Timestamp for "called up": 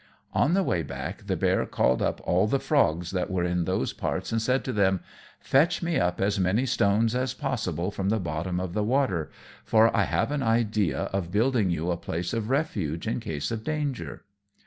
1.67-2.21